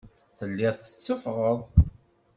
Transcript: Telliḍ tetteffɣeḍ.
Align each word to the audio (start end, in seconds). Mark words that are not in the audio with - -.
Telliḍ 0.37 0.75
tetteffɣeḍ. 0.77 1.61